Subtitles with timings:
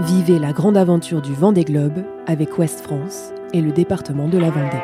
[0.00, 4.50] Vivez la grande aventure du Vendée Globe avec Ouest France et le département de la
[4.50, 4.82] Vendée.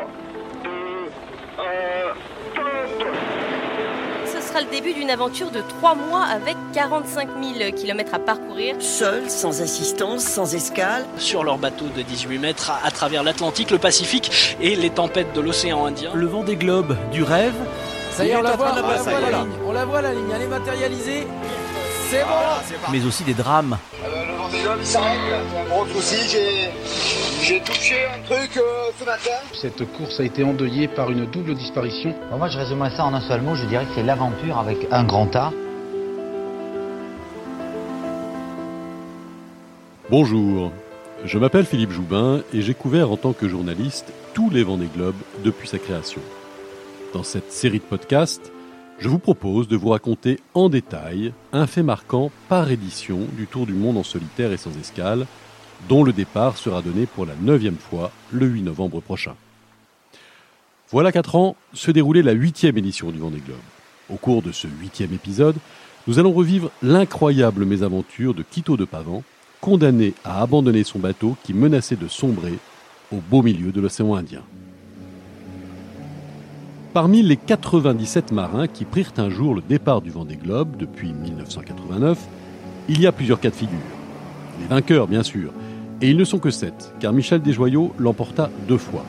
[4.27, 8.75] Ce sera le début d'une aventure de 3 mois avec 45 000 km à parcourir.
[8.81, 11.05] Seul, sans assistance, sans escale.
[11.17, 15.33] Sur leur bateau de 18 mètres à, à travers l'Atlantique, le Pacifique et les tempêtes
[15.33, 16.11] de l'océan Indien.
[16.15, 17.55] Le vent des globes du rêve.
[18.11, 19.49] Ça y est, on la voit, on la voit la ligne.
[19.65, 21.27] On la voit la ligne, elle est matérialisée.
[22.11, 23.77] C'est bon Mais aussi des drames.
[24.05, 26.71] Le Un gros souci, j'ai,
[27.43, 29.31] j'ai touché un truc euh, ce matin.
[29.55, 32.15] Cette course a été endeuillée par une double disparition.
[32.31, 33.55] Bon, moi, je résumerais ça en un seul mot.
[33.55, 35.51] Je dirais que c'est l'aventure avec un grand A.
[40.11, 40.73] Bonjour,
[41.25, 45.15] je m'appelle Philippe Joubin et j'ai couvert en tant que journaliste tous les Vendée Globes
[45.43, 46.21] depuis sa création.
[47.15, 48.53] Dans cette série de podcasts,
[48.99, 53.67] je vous propose de vous raconter en détail un fait marquant par édition du Tour
[53.67, 55.27] du Monde en solitaire et sans escale,
[55.89, 59.35] dont le départ sera donné pour la neuvième fois le 8 novembre prochain.
[60.91, 63.59] Voilà quatre ans se déroulait la huitième édition du Vendée Globe.
[64.11, 65.57] Au cours de ce huitième épisode,
[66.07, 69.23] nous allons revivre l'incroyable mésaventure de Quito de Pavan,
[69.61, 72.59] condamné à abandonner son bateau qui menaçait de sombrer
[73.11, 74.43] au beau milieu de l'océan Indien.
[76.95, 82.17] Parmi les 97 marins qui prirent un jour le départ du Vendée Globe depuis 1989,
[82.89, 83.75] il y a plusieurs cas de figure.
[84.61, 85.51] Les vainqueurs, bien sûr,
[86.01, 89.05] et ils ne sont que sept, car Michel Desjoyaux l'emporta deux fois.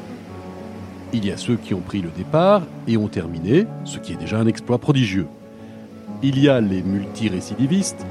[1.13, 4.19] Il y a ceux qui ont pris le départ et ont terminé, ce qui est
[4.19, 5.27] déjà un exploit prodigieux.
[6.23, 8.03] Il y a les multirécidivistes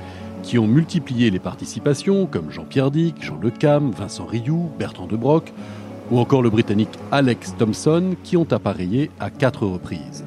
[0.45, 5.17] qui ont multiplié les participations, comme Jean-Pierre Dick, Jean Le Cam, Vincent Rioux, Bertrand de
[5.17, 5.53] Broc,
[6.11, 10.25] ou encore le Britannique Alex Thompson, qui ont appareillé à quatre reprises.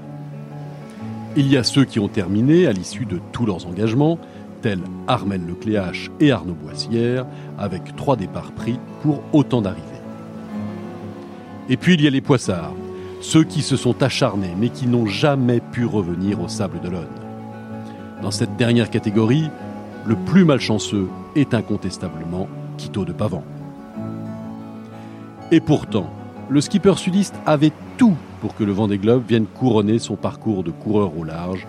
[1.36, 4.18] Il y a ceux qui ont terminé à l'issue de tous leurs engagements,
[4.62, 7.26] tels Armel Lecléache et Arnaud Boissière,
[7.60, 9.84] avec trois départs pris pour autant d'arrivées.
[11.70, 12.74] Et puis il y a les poissards,
[13.22, 17.06] ceux qui se sont acharnés mais qui n'ont jamais pu revenir au sable d'Olonne.
[18.22, 19.50] Dans cette dernière catégorie,
[20.06, 22.48] le plus malchanceux est incontestablement
[22.78, 23.44] Quito de Pavan.
[25.50, 26.10] Et pourtant,
[26.50, 30.72] le skipper sudiste avait tout pour que le Vendée Globe vienne couronner son parcours de
[30.72, 31.66] coureur au large,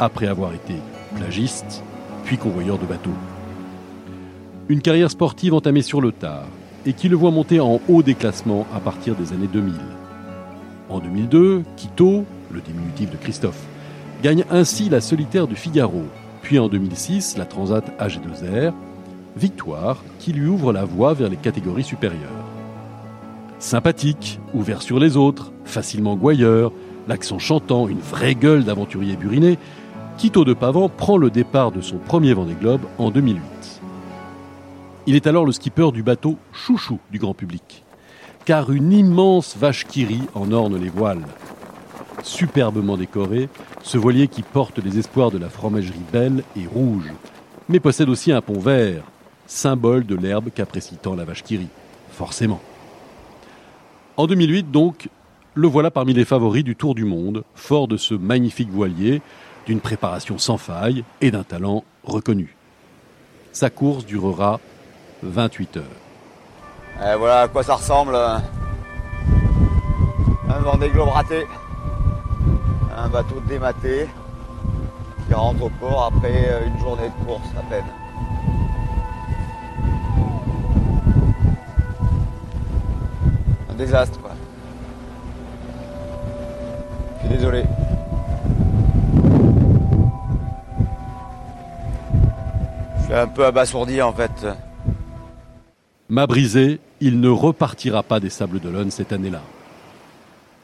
[0.00, 0.74] après avoir été
[1.14, 1.84] plagiste,
[2.24, 3.14] puis convoyeur de bateaux.
[4.68, 6.46] Une carrière sportive entamée sur le tard,
[6.84, 9.72] et qui le voit monter en haut des classements à partir des années 2000.
[10.88, 13.62] En 2002, Quito, le diminutif de Christophe,
[14.22, 16.02] gagne ainsi la solitaire du Figaro,
[16.42, 18.72] puis en 2006 la Transat AG2R,
[19.36, 22.55] victoire qui lui ouvre la voie vers les catégories supérieures.
[23.58, 26.72] Sympathique, ouvert sur les autres, facilement gouailleur,
[27.08, 29.58] l'accent chantant, une vraie gueule d'aventurier buriné,
[30.18, 33.42] Quito de Pavan prend le départ de son premier Vendée Globe en 2008.
[35.06, 37.84] Il est alors le skipper du bateau chouchou du grand public,
[38.44, 41.24] car une immense vache kiri en orne les voiles.
[42.22, 43.48] Superbement décoré,
[43.82, 47.10] ce voilier qui porte les espoirs de la fromagerie belle est rouge,
[47.70, 49.02] mais possède aussi un pont vert,
[49.46, 51.68] symbole de l'herbe qu'apprécie tant la vache kiri,
[52.10, 52.60] forcément.
[54.16, 55.10] En 2008, donc,
[55.52, 59.20] le voilà parmi les favoris du Tour du Monde, fort de ce magnifique voilier,
[59.66, 62.56] d'une préparation sans faille et d'un talent reconnu.
[63.52, 64.58] Sa course durera
[65.22, 65.84] 28 heures.
[67.04, 68.16] Et voilà à quoi ça ressemble.
[70.48, 71.46] Un Vendée Globe raté.
[72.96, 74.06] Un bateau dématé
[75.28, 77.84] qui rentre au port après une journée de course à peine.
[83.76, 84.32] Désastre quoi.
[87.22, 87.64] Je suis désolé.
[92.98, 94.46] Je suis un peu abasourdi en fait.
[96.08, 99.42] M'a brisé, il ne repartira pas des Sables d'Olonne cette année-là.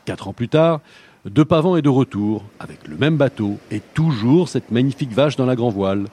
[0.04, 0.80] Quatre ans plus tard,
[1.24, 5.46] De Pavan est de retour, avec le même bateau et toujours cette magnifique vache dans
[5.46, 6.06] la grand voile.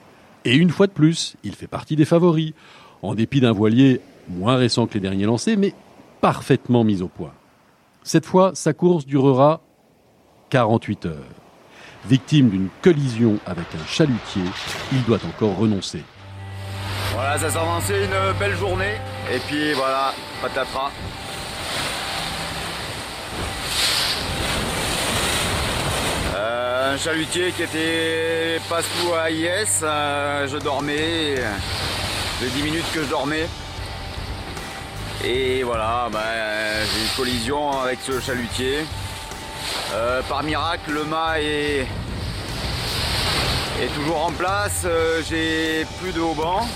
[0.44, 2.52] Et une fois de plus, il fait partie des favoris,
[3.02, 5.74] en dépit d'un voilier moins récent que les derniers lancés, mais
[6.20, 7.32] parfaitement mis au point.
[8.02, 9.60] Cette fois, sa course durera
[10.50, 11.14] 48 heures.
[12.06, 14.42] Victime d'une collision avec un chalutier,
[14.92, 16.02] il doit encore renoncer.
[17.14, 18.94] Voilà, ça s'est avancé une belle journée.
[19.32, 20.90] Et puis voilà, patatras.
[26.34, 29.80] Euh, un chalutier qui était passe-tout à IS.
[29.82, 31.34] euh, je dormais.
[32.40, 33.46] Les 10 minutes que je dormais.
[35.22, 36.20] Et voilà, bah,
[36.84, 38.86] j'ai une collision avec ce chalutier.
[39.92, 41.86] Euh, par miracle, le mât est,
[43.94, 44.82] toujours en place.
[44.86, 46.66] Euh, j'ai plus de haubans.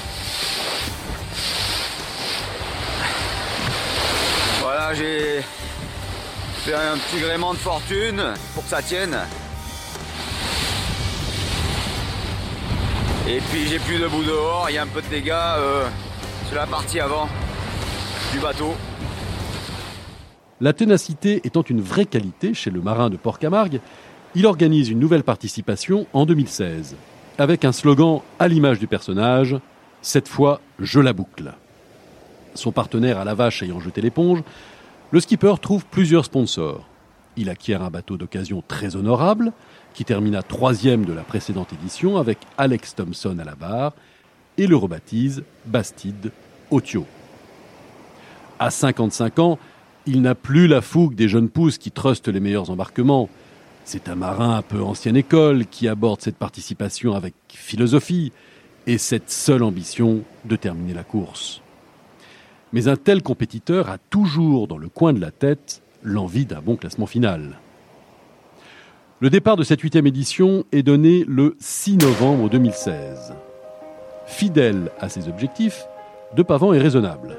[4.61, 5.43] Voilà, j'ai
[6.65, 9.17] fait un petit gréement de fortune pour que ça tienne.
[13.27, 15.89] Et puis j'ai plus de bout dehors, il y a un peu de dégâts euh,
[16.47, 17.27] sur la partie avant.
[20.61, 23.81] La ténacité étant une vraie qualité chez le marin de Port-Camargue,
[24.35, 26.97] il organise une nouvelle participation en 2016,
[27.39, 29.57] avec un slogan à l'image du personnage
[30.03, 31.53] Cette fois, je la boucle.
[32.55, 34.43] Son partenaire à la vache ayant jeté l'éponge,
[35.11, 36.89] le skipper trouve plusieurs sponsors.
[37.37, 39.53] Il acquiert un bateau d'occasion très honorable,
[39.93, 43.93] qui termina troisième de la précédente édition avec Alex Thompson à la barre,
[44.59, 46.33] et le rebaptise Bastide
[46.71, 47.07] Otio.
[48.59, 49.59] À 55 ans,
[50.07, 53.29] il n'a plus la fougue des jeunes pousses qui trustent les meilleurs embarquements.
[53.85, 58.33] C'est un marin un peu ancienne école qui aborde cette participation avec philosophie
[58.87, 61.63] et cette seule ambition de terminer la course.
[62.73, 66.77] Mais un tel compétiteur a toujours dans le coin de la tête l'envie d'un bon
[66.77, 67.59] classement final.
[69.21, 73.35] Le départ de cette huitième édition est donné le 6 novembre 2016.
[74.27, 75.87] Fidèle à ses objectifs,
[76.37, 77.39] De Pavant est raisonnable.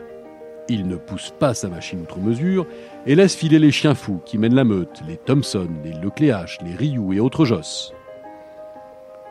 [0.67, 2.65] Il ne pousse pas sa machine outre mesure
[3.05, 6.75] et laisse filer les chiens fous qui mènent la meute, les Thompson, les Lecléache, les
[6.75, 7.93] Rioux et autres Josses.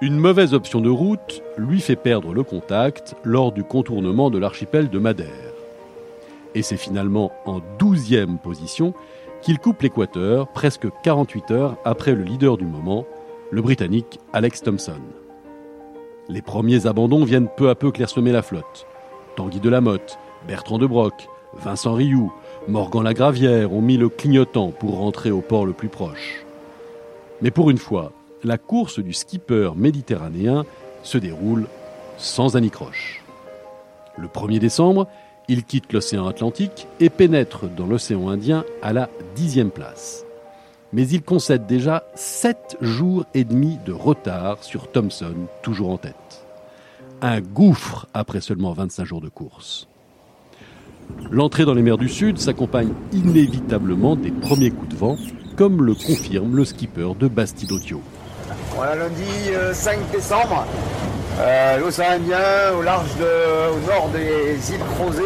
[0.00, 4.90] Une mauvaise option de route lui fait perdre le contact lors du contournement de l'archipel
[4.90, 5.52] de Madère.
[6.54, 8.94] Et c'est finalement en douzième position
[9.42, 13.06] qu'il coupe l'équateur presque 48 heures après le leader du moment,
[13.50, 15.00] le Britannique Alex Thompson.
[16.28, 18.86] Les premiers abandons viennent peu à peu clairsemer la flotte.
[19.36, 22.32] Tanguy de la Motte, Bertrand de Broc, Vincent Rioux,
[22.69, 26.44] Morgan Lagravière ont mis le clignotant pour rentrer au port le plus proche.
[27.41, 28.12] Mais pour une fois,
[28.43, 30.64] la course du skipper méditerranéen
[31.02, 31.67] se déroule
[32.19, 33.23] sans anicroche.
[34.19, 35.08] Le 1er décembre,
[35.49, 40.25] il quitte l'océan Atlantique et pénètre dans l'océan Indien à la dixième place.
[40.93, 46.44] Mais il concède déjà sept jours et demi de retard sur Thomson, toujours en tête.
[47.20, 49.88] Un gouffre après seulement 25 jours de course.
[51.30, 55.16] L'entrée dans les mers du Sud s'accompagne inévitablement des premiers coups de vent,
[55.56, 58.00] comme le confirme le skipper de Bastidotio.
[58.76, 60.66] Voilà, lundi 5 décembre,
[61.40, 62.38] euh, l'océan Indien
[62.78, 65.22] au large au nord des îles Crozet.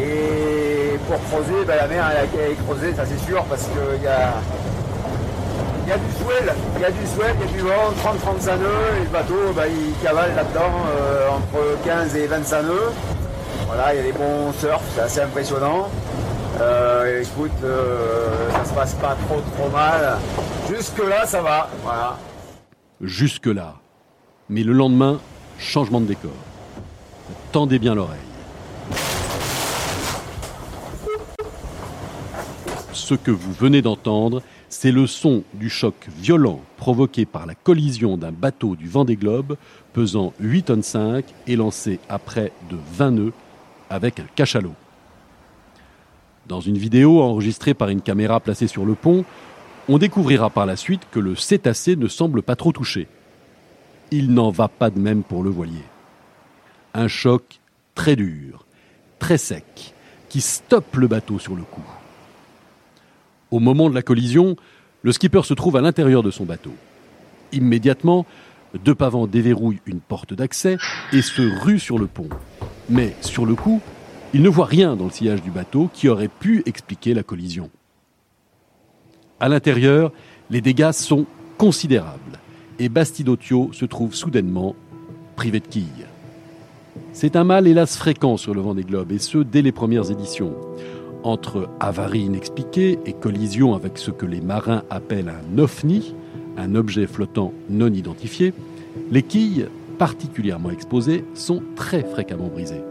[0.00, 4.06] Et pour creuser, ben, la mer elle a creusée, ça c'est sûr, parce qu'il y
[4.06, 4.34] a,
[5.88, 8.58] y a du swell, il y a du swell, il y a du vent, 30-35
[8.58, 8.68] nœuds,
[9.00, 12.92] et le bateau ben, il cavale là-dedans euh, entre 15 et 25 nœuds.
[13.68, 15.90] Voilà, il y a des bons surfs, c'est assez impressionnant.
[16.58, 20.16] Euh, écoute, euh, ça se passe pas trop trop mal.
[20.70, 21.68] Jusque là, ça va.
[21.82, 22.16] Voilà.
[23.02, 23.74] Jusque là.
[24.48, 25.20] Mais le lendemain,
[25.58, 26.30] changement de décor.
[27.52, 28.16] Tendez bien l'oreille.
[32.94, 38.16] Ce que vous venez d'entendre, c'est le son du choc violent provoqué par la collision
[38.16, 39.58] d'un bateau du Vendée Globe
[39.92, 43.32] pesant 8 tonnes 5 et lancé à près de 20 nœuds
[43.90, 44.74] avec un cachalot.
[46.46, 49.24] Dans une vidéo enregistrée par une caméra placée sur le pont,
[49.88, 53.06] on découvrira par la suite que le cétacé ne semble pas trop touché.
[54.10, 55.84] Il n'en va pas de même pour le voilier.
[56.94, 57.60] Un choc
[57.94, 58.64] très dur,
[59.18, 59.94] très sec,
[60.28, 61.84] qui stoppe le bateau sur le coup.
[63.50, 64.56] Au moment de la collision,
[65.02, 66.72] le skipper se trouve à l'intérieur de son bateau.
[67.52, 68.26] Immédiatement,
[68.84, 70.76] De Pavant déverrouille une porte d'accès
[71.12, 72.28] et se rue sur le pont.
[72.88, 73.80] Mais sur le coup,
[74.34, 77.70] il ne voit rien dans le sillage du bateau qui aurait pu expliquer la collision.
[79.40, 80.12] À l'intérieur,
[80.50, 81.26] les dégâts sont
[81.58, 82.38] considérables
[82.78, 84.74] et Bastidotio se trouve soudainement
[85.36, 86.06] privé de quilles.
[87.12, 90.10] C'est un mal hélas fréquent sur le vent des globes et ce dès les premières
[90.10, 90.54] éditions.
[91.22, 96.14] Entre avarie inexpliquée et collision avec ce que les marins appellent un ovni,
[96.56, 98.54] un objet flottant non identifié,
[99.10, 99.68] les quilles,
[99.98, 102.82] particulièrement exposées, sont très fréquemment brisées.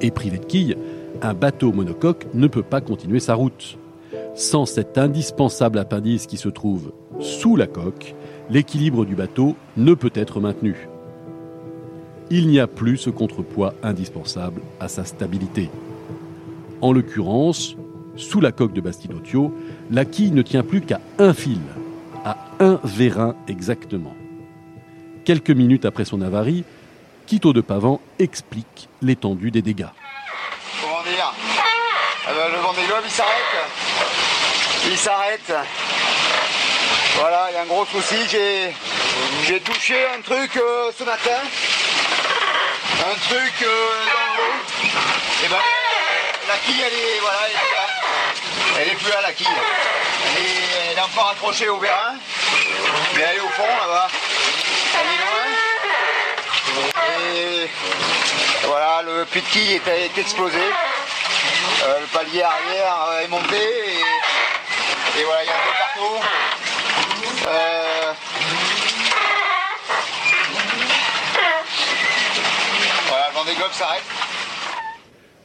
[0.00, 0.76] Et privé de quilles,
[1.22, 3.78] un bateau monocoque ne peut pas continuer sa route.
[4.34, 8.14] Sans cet indispensable appendice qui se trouve sous la coque,
[8.50, 10.88] l'équilibre du bateau ne peut être maintenu.
[12.30, 15.70] Il n'y a plus ce contrepoids indispensable à sa stabilité.
[16.80, 17.76] En l'occurrence,
[18.16, 19.54] sous la coque de Bastidotio,
[19.90, 21.60] la quille ne tient plus qu'à un fil,
[22.24, 24.15] à un vérin exactement.
[25.26, 26.62] Quelques minutes après son avarie,
[27.26, 29.88] Quito de Pavan explique l'étendue des dégâts.
[30.80, 31.34] Comment dire?
[32.22, 33.56] Eh ben, Le Vendée Globe il s'arrête.
[34.88, 35.52] Il s'arrête.
[37.18, 38.14] Voilà, il y a un gros souci.
[39.48, 41.40] J'ai touché un truc euh, ce matin.
[43.10, 44.54] Un truc euh, dans l'eau.
[45.44, 45.56] Et ben,
[46.46, 47.86] la quille, elle est, voilà, elle est là.
[48.78, 49.46] Elle est plus là, la quille.
[49.48, 52.14] Et elle est encore accrochée au vérin.
[53.16, 54.08] Mais elle est au fond, là-bas.
[56.76, 57.68] Et
[58.66, 60.58] voilà, le puits de quille est, explosé.
[60.58, 63.56] Euh, le palier arrière est monté.
[63.56, 66.16] Et, et voilà, il y a un peu partout.
[67.48, 68.12] Euh,
[73.08, 74.02] voilà, le Vendée Globe s'arrête.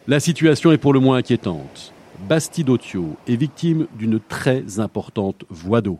[0.07, 1.93] La situation est pour le moins inquiétante.
[2.19, 5.99] Bastidotio est victime d'une très importante voie d'eau.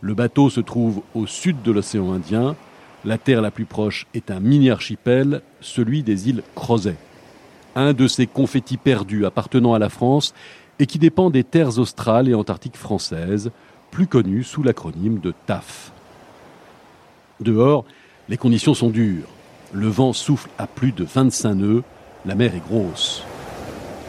[0.00, 2.56] Le bateau se trouve au sud de l'océan Indien.
[3.04, 6.96] La terre la plus proche est un mini-archipel, celui des îles Crozet.
[7.76, 10.32] Un de ces confettis perdus appartenant à la France
[10.78, 13.50] et qui dépend des terres australes et antarctiques françaises,
[13.90, 15.92] plus connues sous l'acronyme de TAF.
[17.40, 17.84] Dehors,
[18.28, 19.28] les conditions sont dures.
[19.72, 21.82] Le vent souffle à plus de 25 nœuds,
[22.24, 23.22] la mer est grosse.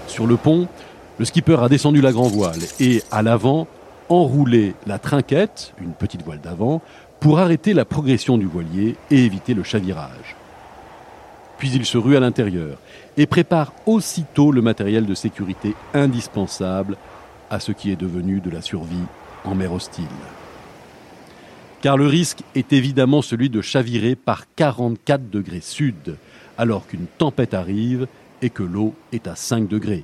[0.08, 0.68] Sur le pont,
[1.20, 3.68] le skipper a descendu la grand voile et, à l'avant,
[4.10, 6.82] enroulé la trinquette, une petite voile d'avant,
[7.26, 10.36] pour arrêter la progression du voilier et éviter le chavirage.
[11.58, 12.78] Puis il se rue à l'intérieur
[13.18, 16.98] et prépare aussitôt le matériel de sécurité indispensable
[17.50, 19.08] à ce qui est devenu de la survie
[19.44, 20.06] en mer hostile.
[21.82, 26.18] Car le risque est évidemment celui de chavirer par 44 degrés sud,
[26.60, 28.06] alors qu'une tempête arrive
[28.44, 30.04] et que l'eau est à 5 degrés.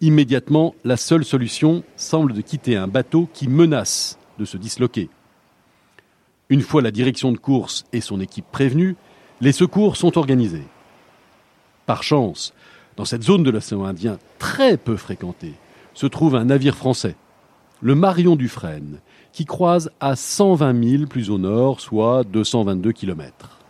[0.00, 5.10] Immédiatement, la seule solution semble de quitter un bateau qui menace de se disloquer.
[6.50, 8.96] Une fois la direction de course et son équipe prévenus,
[9.40, 10.66] les secours sont organisés.
[11.86, 12.52] Par chance,
[12.96, 15.54] dans cette zone de l'océan Indien très peu fréquentée,
[15.94, 17.16] se trouve un navire français,
[17.80, 19.00] le Marion Dufresne,
[19.32, 23.60] qui croise à 120 000 plus au nord, soit 222 km.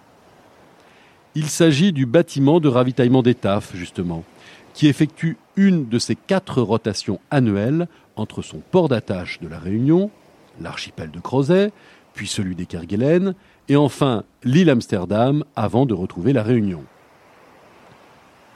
[1.35, 3.37] Il s'agit du bâtiment de ravitaillement des
[3.75, 4.25] justement,
[4.73, 10.11] qui effectue une de ses quatre rotations annuelles entre son port d'attache de la Réunion,
[10.61, 11.73] l'archipel de Crozet,
[12.15, 13.35] puis celui des Kerguelen,
[13.69, 16.85] et enfin l'île Amsterdam avant de retrouver la Réunion.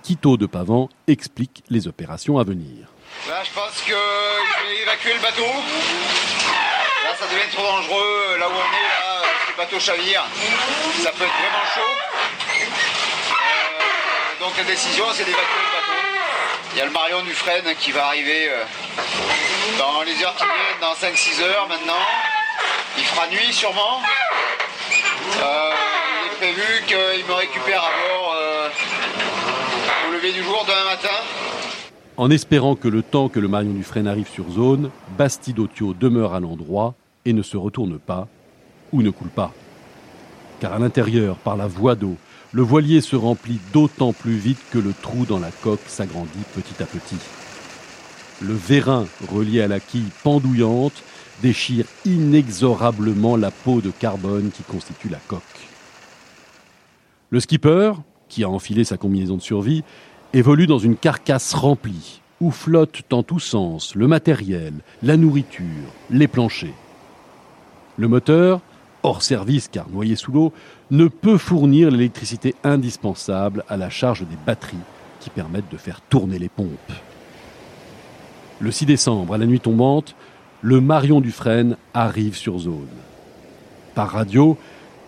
[0.02, 2.88] Quito de Pavan explique les opérations à venir.
[3.28, 5.42] Là, je pense je vais évacuer le bateau.
[5.42, 8.38] Là, ça devient trop dangereux.
[8.38, 10.24] Là où on est, là, le bateau chavire.
[11.02, 11.94] Ça peut être vraiment chaud.
[13.30, 15.98] Euh, donc la décision, c'est d'évacuer le bateau.
[16.72, 18.64] Il y a le Marion Dufresne qui va arriver euh,
[19.78, 22.04] dans les heures qui viennent, dans 5-6 heures maintenant.
[22.98, 24.00] Il fera nuit sûrement.
[25.40, 25.70] Euh,
[26.20, 28.68] il est prévu qu'il me récupère à bord euh,
[30.08, 31.14] au lever du jour demain matin.
[32.16, 36.40] En espérant que le temps que le Marion Dufresne arrive sur zone, Bastidotio demeure à
[36.40, 38.26] l'endroit et ne se retourne pas
[38.92, 39.52] ou ne coule pas.
[40.58, 42.16] Car à l'intérieur, par la voie d'eau,
[42.52, 46.82] le voilier se remplit d'autant plus vite que le trou dans la coque s'agrandit petit
[46.82, 47.18] à petit.
[48.40, 51.04] Le vérin relié à la quille pendouillante
[51.42, 55.42] déchire inexorablement la peau de carbone qui constitue la coque.
[57.30, 57.92] Le skipper,
[58.28, 59.84] qui a enfilé sa combinaison de survie,
[60.32, 65.64] évolue dans une carcasse remplie, où flottent en tous sens le matériel, la nourriture,
[66.10, 66.74] les planchers.
[67.96, 68.60] Le moteur,
[69.02, 70.52] hors service car noyé sous l'eau,
[70.90, 74.76] ne peut fournir l'électricité indispensable à la charge des batteries
[75.20, 76.92] qui permettent de faire tourner les pompes.
[78.60, 80.14] Le 6 décembre, à la nuit tombante,
[80.62, 82.88] le Marion Dufresne arrive sur zone.
[83.94, 84.56] Par radio,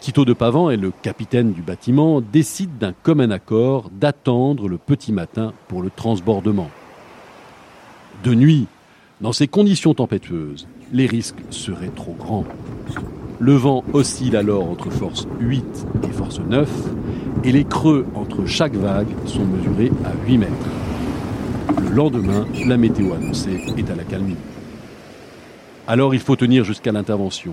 [0.00, 5.12] Quito de Pavan et le capitaine du bâtiment décident d'un commun accord d'attendre le petit
[5.12, 6.70] matin pour le transbordement.
[8.24, 8.66] De nuit,
[9.20, 12.46] dans ces conditions tempétueuses, les risques seraient trop grands.
[13.38, 16.70] Le vent oscille alors entre force 8 et force 9,
[17.44, 20.52] et les creux entre chaque vague sont mesurés à 8 mètres.
[21.82, 24.36] Le lendemain, la météo annoncée est à la calmie.
[25.90, 27.52] Alors il faut tenir jusqu'à l'intervention.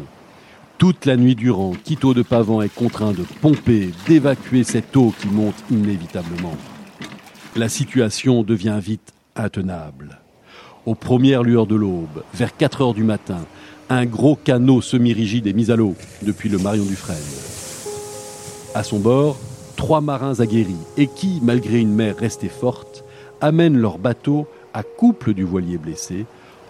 [0.78, 5.28] Toute la nuit durant, Quito de Pavan est contraint de pomper, d'évacuer cette eau qui
[5.28, 6.56] monte inévitablement.
[7.56, 10.20] La situation devient vite intenable.
[10.86, 13.40] Aux premières lueurs de l'aube, vers 4 heures du matin,
[13.90, 17.18] un gros canot semi-rigide est mis à l'eau depuis le Marion Dufresne.
[18.76, 19.40] À son bord,
[19.78, 23.04] trois marins aguerris et qui, malgré une mer restée forte,
[23.42, 26.28] amènent leur bateau à couple du voilier blessé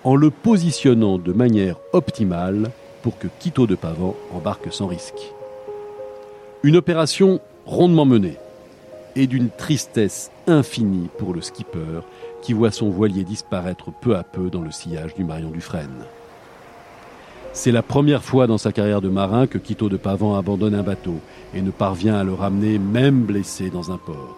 [0.07, 2.71] en le positionnant de manière optimale
[3.01, 5.33] pour que Quito de Pavan embarque sans risque.
[6.63, 8.37] Une opération rondement menée
[9.17, 12.03] et d'une tristesse infinie pour le skipper
[12.41, 16.05] qui voit son voilier disparaître peu à peu dans le sillage du Marion Dufresne.
[17.51, 20.83] C'est la première fois dans sa carrière de marin que Quito de Pavan abandonne un
[20.83, 21.15] bateau
[21.53, 24.37] et ne parvient à le ramener même blessé dans un port.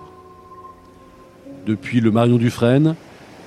[1.67, 2.95] Depuis le Marion Dufresne,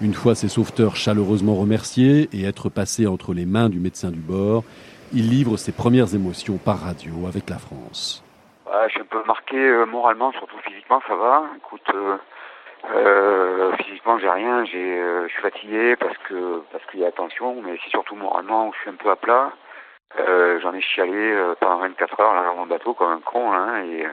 [0.01, 4.19] une fois ses sauveteurs chaleureusement remerciés et être passés entre les mains du médecin du
[4.19, 4.65] bord,
[5.13, 8.25] il livre ses premières émotions par radio avec la France.
[8.87, 11.45] je suis un peu marqué euh, moralement, surtout physiquement, ça va.
[11.59, 12.17] Écoute, euh,
[12.95, 14.65] euh, physiquement, j'ai rien.
[14.65, 18.69] J'ai, je suis fatigué parce que parce qu'il y a tension, mais c'est surtout moralement
[18.69, 19.53] où je suis un peu à plat.
[20.63, 24.07] j'en ai chialé pendant 24 heures là, dans mon bateau comme un con, hein, et,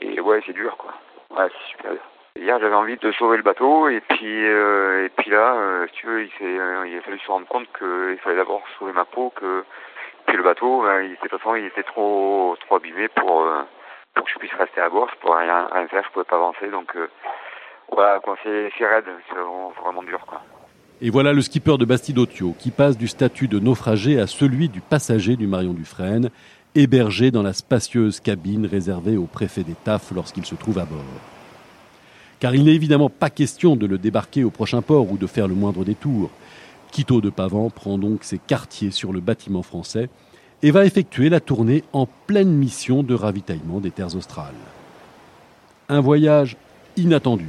[0.00, 0.92] et ouais, c'est dur, quoi.
[1.36, 2.11] Ouais, c'est super dur.
[2.36, 6.24] Hier, j'avais envie de sauver le bateau, et puis, et puis là, si tu veux,
[6.24, 9.64] il, il a fallu se rendre compte qu'il fallait d'abord sauver ma peau, que
[10.26, 13.46] puis le bateau, il, de toute façon, il était trop, trop abîmé pour,
[14.14, 15.10] pour que je puisse rester à bord.
[15.12, 16.96] Je pouvais rien, rien faire, je pouvais pas avancer, donc
[17.92, 20.40] voilà, c'est, raide, c'est vraiment dur, quoi.
[21.04, 24.80] Et voilà le skipper de Bastidotio qui passe du statut de naufragé à celui du
[24.80, 26.30] passager du Marion Dufresne,
[26.76, 31.31] hébergé dans la spacieuse cabine réservée au préfet des TAF lorsqu'il se trouve à bord.
[32.42, 35.46] Car il n'est évidemment pas question de le débarquer au prochain port ou de faire
[35.46, 36.28] le moindre détour.
[36.90, 40.08] Quito de Pavan prend donc ses quartiers sur le bâtiment français
[40.60, 44.56] et va effectuer la tournée en pleine mission de ravitaillement des terres australes.
[45.88, 46.56] Un voyage
[46.96, 47.46] inattendu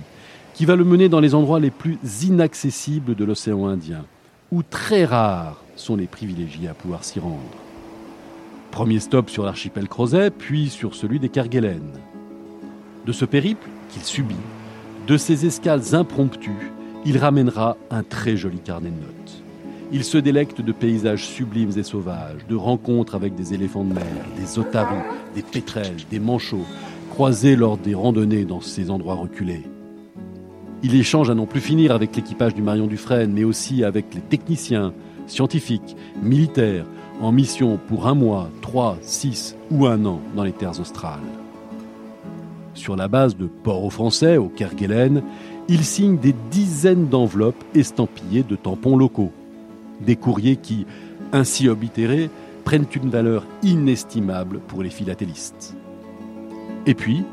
[0.54, 4.06] qui va le mener dans les endroits les plus inaccessibles de l'océan Indien,
[4.52, 7.40] où très rares sont les privilégiés à pouvoir s'y rendre.
[8.70, 11.82] Premier stop sur l'archipel Crozet, puis sur celui des Kerguelen.
[13.08, 14.36] De ce périple qu'il subit,
[15.08, 16.72] de ces escales impromptues,
[17.06, 19.44] il ramènera un très joli carnet de notes.
[19.92, 24.06] Il se délecte de paysages sublimes et sauvages, de rencontres avec des éléphants de mer,
[24.40, 25.04] des otaries,
[25.36, 26.66] des pétrels, des manchots,
[27.10, 29.64] croisés lors des randonnées dans ces endroits reculés.
[30.84, 34.22] Il échange à non plus finir avec l'équipage du Marion Dufresne, mais aussi avec les
[34.22, 34.94] techniciens,
[35.28, 36.86] scientifiques, militaires,
[37.22, 41.43] en mission pour un mois, trois, six ou un an dans les terres australes.
[42.74, 45.24] Sur la base de Port-au-Français, au Kerguelen,
[45.68, 49.32] il signe des dizaines d'enveloppes estampillées de tampons locaux.
[50.02, 50.86] Des courriers qui,
[51.32, 52.30] ainsi oblitérés,
[52.66, 55.76] prennent une valeur inestimable pour les philatélistes.
[56.86, 57.24] Et puis,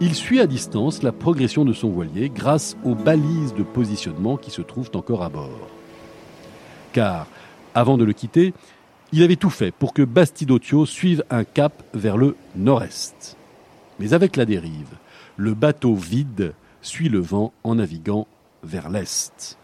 [0.00, 4.50] il suit à distance la progression de son voilier grâce aux balises de positionnement qui
[4.50, 5.68] se trouvent encore à bord.
[6.92, 7.26] Car,
[7.74, 8.52] avant de le quitter,
[9.12, 13.36] il avait tout fait pour que Bastidotio suive un cap vers le nord-est.
[13.98, 14.96] Mais avec la dérive,
[15.36, 18.26] le bateau vide suit le vent en naviguant
[18.62, 19.58] vers l'est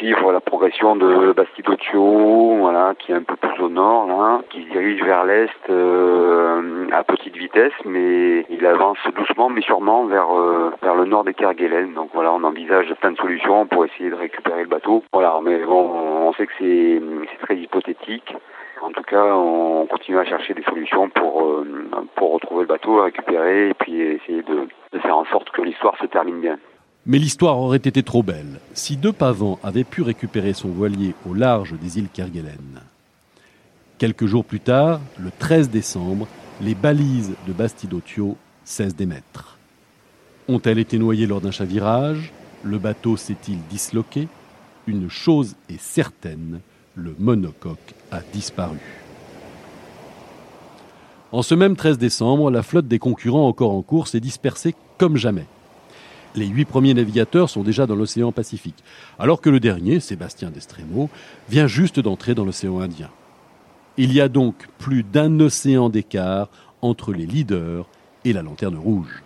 [0.00, 4.70] suivre la progression de Bastidotio, voilà, qui est un peu plus au nord, qui se
[4.70, 10.70] dirige vers l'est euh, à petite vitesse, mais il avance doucement mais sûrement vers euh,
[10.82, 11.92] vers le nord des Kerguelen.
[11.92, 15.04] Donc voilà, on envisage plein de solutions pour essayer de récupérer le bateau.
[15.12, 15.90] Voilà, mais bon,
[16.28, 17.00] on sait que c'est
[17.42, 18.34] très hypothétique.
[18.82, 21.90] En tout cas, on continue à chercher des solutions pour euh,
[22.32, 24.68] retrouver le bateau, récupérer et puis essayer de,
[25.00, 26.58] faire en sorte que l'histoire se termine bien.
[27.06, 31.34] Mais l'histoire aurait été trop belle si De Pavant avait pu récupérer son voilier au
[31.34, 32.82] large des îles Kerguelen.
[33.98, 36.26] Quelques jours plus tard, le 13 décembre,
[36.62, 39.58] les balises de Bastidotio cessent d'émettre.
[40.48, 42.32] Ont-elles été noyées lors d'un chavirage?
[42.62, 44.28] Le bateau s'est-il disloqué?
[44.86, 46.60] Une chose est certaine,
[46.94, 48.78] le monocoque a disparu.
[51.32, 55.16] En ce même 13 décembre, la flotte des concurrents encore en course est dispersée comme
[55.16, 55.46] jamais.
[56.34, 58.82] Les huit premiers navigateurs sont déjà dans l'océan Pacifique,
[59.18, 61.08] alors que le dernier, Sébastien d'Estremo,
[61.48, 63.10] vient juste d'entrer dans l'océan Indien.
[63.96, 66.48] Il y a donc plus d'un océan d'écart
[66.82, 67.86] entre les leaders
[68.24, 69.22] et la lanterne rouge.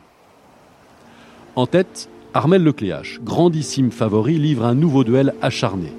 [1.57, 5.93] En tête, Armel Lecléache, grandissime favori, livre un nouveau duel acharné.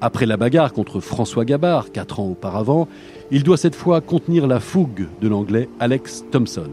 [0.00, 2.86] Après la bagarre contre François Gabard, quatre ans auparavant,
[3.32, 6.70] il doit cette fois contenir la fougue de l'anglais Alex Thompson.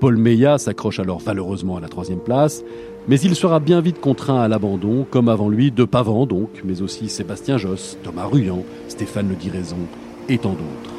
[0.00, 2.64] Paul Meillat s'accroche alors valeureusement à la troisième place,
[3.06, 6.82] mais il sera bien vite contraint à l'abandon, comme avant lui De Pavant donc, mais
[6.82, 9.76] aussi Sébastien Josse, Thomas Ruyant, Stéphane Le Diraison
[10.28, 10.94] et tant d'autres.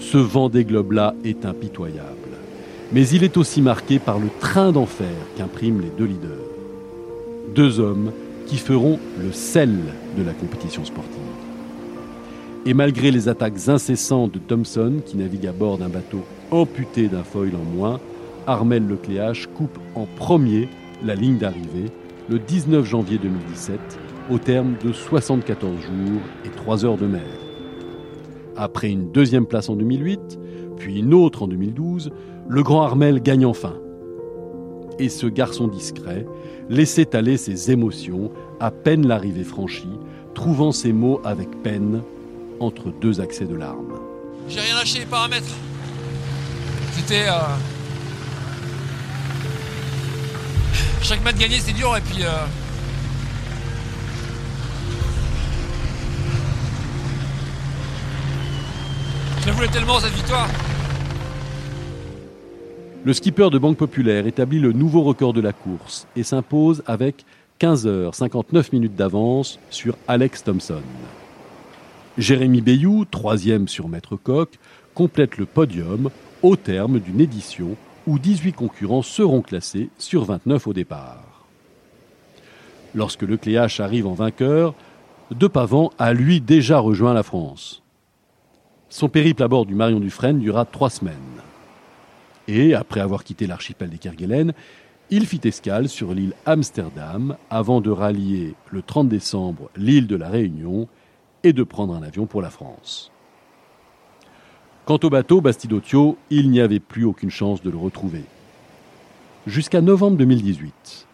[0.00, 2.08] Ce vent des globes-là est impitoyable,
[2.92, 6.30] mais il est aussi marqué par le train d'enfer qu'impriment les deux leaders.
[7.54, 8.10] Deux hommes
[8.46, 9.76] qui feront le sel
[10.16, 11.20] de la compétition sportive.
[12.66, 17.22] Et malgré les attaques incessantes de Thomson, qui navigue à bord d'un bateau amputé d'un
[17.22, 18.00] foil en moins,
[18.46, 20.68] Armel Lecléache coupe en premier
[21.04, 21.90] la ligne d'arrivée
[22.28, 23.78] le 19 janvier 2017
[24.30, 27.22] au terme de 74 jours et 3 heures de mer.
[28.56, 30.38] Après une deuxième place en 2008,
[30.76, 32.10] puis une autre en 2012,
[32.48, 33.74] le grand Armel gagne enfin.
[34.98, 36.26] Et ce garçon discret
[36.68, 38.30] laissait aller ses émotions
[38.60, 39.98] à peine l'arrivée franchie,
[40.34, 42.02] trouvant ses mots avec peine
[42.60, 43.98] entre deux accès de larmes.
[44.48, 45.54] J'ai rien lâché les paramètres.
[46.92, 47.26] C'était.
[47.28, 47.56] Euh,
[51.02, 52.30] chaque match gagné c'est dur et puis euh,
[59.42, 60.48] je la voulais tellement cette victoire.
[63.04, 67.26] Le skipper de Banque Populaire établit le nouveau record de la course et s'impose avec
[67.58, 70.80] 15 h 59 minutes d'avance sur Alex Thompson.
[72.16, 74.58] Jérémy Bayou, troisième sur Maître Coq,
[74.94, 76.08] complète le podium
[76.40, 81.44] au terme d'une édition où 18 concurrents seront classés sur 29 au départ.
[82.94, 84.74] Lorsque le Cléache arrive en vainqueur,
[85.30, 87.82] De Pavant a lui déjà rejoint la France.
[88.88, 91.14] Son périple à bord du Marion Dufresne dura trois semaines.
[92.48, 94.52] Et, après avoir quitté l'archipel des Kerguelen,
[95.10, 100.28] il fit escale sur l'île Amsterdam avant de rallier le 30 décembre l'île de la
[100.28, 100.88] Réunion
[101.42, 103.10] et de prendre un avion pour la France.
[104.86, 108.24] Quant au bateau Bastidotio, il n'y avait plus aucune chance de le retrouver.
[109.46, 111.06] Jusqu'à novembre 2018,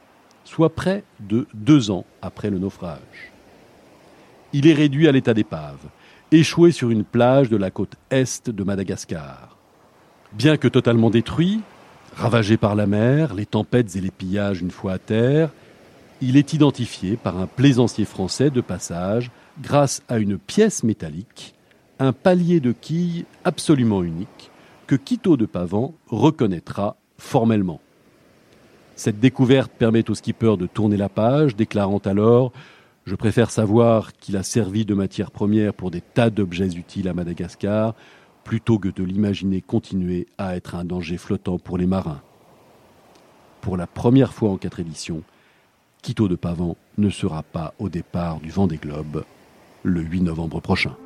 [0.44, 3.32] soit près de deux ans après le naufrage.
[4.52, 5.78] Il est réduit à l'état d'épave,
[6.32, 9.59] échoué sur une plage de la côte est de Madagascar.
[10.32, 11.60] Bien que totalement détruit,
[12.14, 15.50] ravagé par la mer, les tempêtes et les pillages une fois à terre,
[16.20, 21.54] il est identifié par un plaisancier français de passage grâce à une pièce métallique,
[21.98, 24.50] un palier de quilles absolument unique
[24.86, 27.80] que Quito de Pavan reconnaîtra formellement.
[28.94, 32.52] Cette découverte permet au skipper de tourner la page, déclarant alors
[33.04, 37.14] Je préfère savoir qu'il a servi de matière première pour des tas d'objets utiles à
[37.14, 37.94] Madagascar
[38.44, 42.20] plutôt que de l'imaginer continuer à être un danger flottant pour les marins.
[43.60, 45.22] Pour la première fois en quatre éditions,
[46.02, 49.24] Quito de Pavan ne sera pas au départ du vent des globes
[49.82, 50.96] le 8 novembre prochain.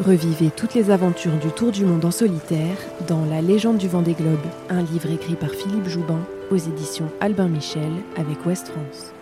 [0.00, 4.02] Revivez toutes les aventures du Tour du Monde en solitaire dans La légende du vent
[4.02, 4.38] des globes,
[4.70, 9.12] un livre écrit par Philippe Joubin aux éditions Albin Michel avec Ouest France.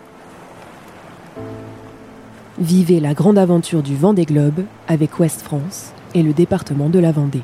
[2.59, 6.99] Vivez la grande aventure du vent des globes avec Ouest France et le département de
[6.99, 7.43] la Vendée.